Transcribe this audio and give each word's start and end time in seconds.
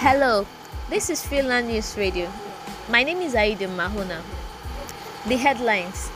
Hello, 0.00 0.46
this 0.88 1.10
is 1.10 1.20
Freela 1.24 1.58
News 1.60 1.96
Radio. 1.98 2.30
My 2.88 3.02
name 3.02 3.20
is 3.20 3.34
Aida 3.34 3.66
Mahona. 3.66 4.22
The 5.26 5.36
headlines 5.36 6.08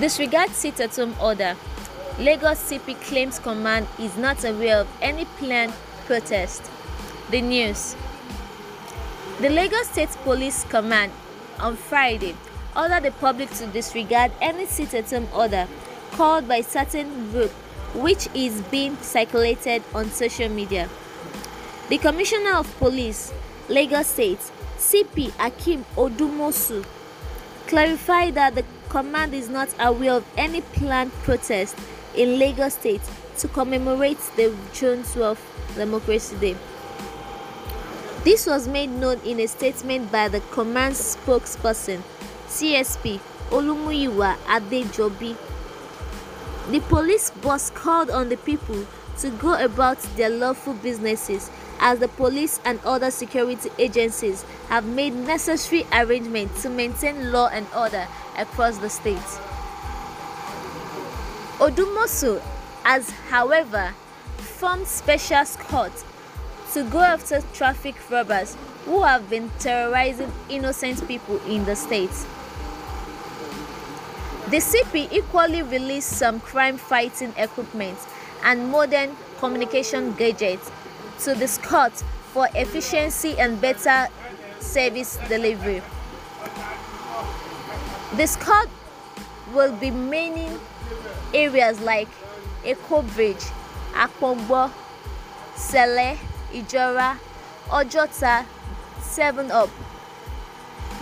Disregard 0.00 0.48
sit 0.52 0.80
at 0.80 0.96
home 0.96 1.14
order. 1.20 1.54
Lagos 2.18 2.58
CP 2.70 2.98
claims 3.02 3.38
command 3.38 3.86
is 3.98 4.16
not 4.16 4.42
aware 4.42 4.78
of 4.78 4.88
any 5.02 5.26
planned 5.36 5.74
protest. 6.06 6.62
The 7.30 7.42
news 7.42 7.94
The 9.42 9.50
Lagos 9.50 9.90
State 9.90 10.16
Police 10.24 10.64
Command 10.64 11.12
on 11.60 11.76
Friday 11.76 12.34
ordered 12.74 13.02
the 13.02 13.10
public 13.20 13.50
to 13.56 13.66
disregard 13.66 14.32
any 14.40 14.64
sit 14.64 14.94
at 14.94 15.10
home 15.10 15.28
order 15.34 15.68
called 16.12 16.48
by 16.48 16.62
certain 16.62 17.30
group 17.32 17.50
which 17.92 18.28
is 18.32 18.62
being 18.70 18.96
circulated 19.02 19.82
on 19.94 20.06
social 20.06 20.48
media. 20.48 20.88
The 21.88 21.98
Commissioner 21.98 22.54
of 22.56 22.78
Police, 22.78 23.32
Lagos 23.68 24.08
State, 24.08 24.40
CP 24.76 25.30
Hakeem 25.36 25.84
Odumosu, 25.94 26.84
clarified 27.68 28.34
that 28.34 28.56
the 28.56 28.64
command 28.88 29.32
is 29.32 29.48
not 29.48 29.68
aware 29.78 30.14
of 30.14 30.24
any 30.36 30.62
planned 30.62 31.12
protest 31.22 31.78
in 32.16 32.40
Lagos 32.40 32.74
State 32.74 33.02
to 33.38 33.46
commemorate 33.46 34.18
the 34.34 34.52
June 34.72 35.04
12 35.04 35.38
Democracy 35.76 36.36
Day. 36.38 36.56
This 38.24 38.46
was 38.46 38.66
made 38.66 38.90
known 38.90 39.20
in 39.20 39.38
a 39.38 39.46
statement 39.46 40.10
by 40.10 40.26
the 40.26 40.40
command 40.50 40.96
spokesperson, 40.96 42.02
CSP 42.48 43.20
Olumuyiwa 43.50 44.34
Adejobi. 44.46 45.36
The 46.72 46.80
police 46.88 47.30
boss 47.30 47.70
called 47.70 48.10
on 48.10 48.28
the 48.28 48.38
people 48.38 48.84
to 49.18 49.30
go 49.30 49.54
about 49.64 49.98
their 50.16 50.30
lawful 50.30 50.74
businesses 50.74 51.48
as 51.80 51.98
the 51.98 52.08
police 52.08 52.60
and 52.64 52.80
other 52.84 53.10
security 53.10 53.70
agencies 53.78 54.44
have 54.68 54.84
made 54.84 55.14
necessary 55.14 55.86
arrangements 55.92 56.62
to 56.62 56.70
maintain 56.70 57.32
law 57.32 57.48
and 57.48 57.66
order 57.76 58.06
across 58.38 58.78
the 58.78 58.88
state. 58.88 59.16
Odumosu 61.58 62.40
has, 62.82 63.10
however, 63.30 63.94
formed 64.36 64.86
special 64.86 65.44
squads 65.44 66.04
to 66.72 66.84
go 66.84 67.00
after 67.00 67.40
traffic 67.52 67.94
robbers 68.10 68.56
who 68.84 69.02
have 69.02 69.28
been 69.30 69.50
terrorizing 69.58 70.30
innocent 70.48 71.06
people 71.08 71.38
in 71.46 71.64
the 71.64 71.74
state. 71.74 72.10
The 74.50 74.58
CP 74.58 75.12
equally 75.12 75.62
released 75.62 76.10
some 76.10 76.38
crime 76.38 76.76
fighting 76.76 77.32
equipment 77.36 77.98
and 78.44 78.70
modern 78.70 79.16
communication 79.38 80.12
gadgets 80.12 80.70
to 81.20 81.34
the 81.34 81.48
squad 81.48 81.92
for 82.32 82.48
efficiency 82.54 83.38
and 83.38 83.60
better 83.60 84.08
service 84.60 85.18
delivery. 85.28 85.82
The 88.16 88.26
squad 88.26 88.68
will 89.54 89.72
be 89.72 89.90
maining 89.90 90.58
areas 91.32 91.80
like 91.80 92.08
Eko 92.64 93.02
Bridge, 93.14 93.44
Apongbon, 93.92 94.70
Sele, 95.54 96.18
Ijora, 96.52 97.18
Ojota, 97.68 98.44
7 99.00 99.50
Up, 99.50 99.70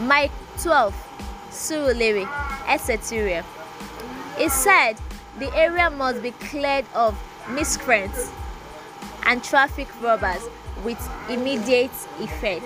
Mile 0.00 0.30
12, 0.62 0.94
Surulere, 1.50 2.28
etc. 2.68 3.44
It 4.38 4.50
said 4.50 4.94
the 5.38 5.54
area 5.56 5.90
must 5.90 6.22
be 6.22 6.30
cleared 6.32 6.86
of 6.94 7.16
miscreants 7.50 8.30
and 9.27 9.42
traffic 9.42 9.89
robbers 10.02 10.42
with 10.85 10.98
immediate 11.29 11.92
effect. 12.20 12.64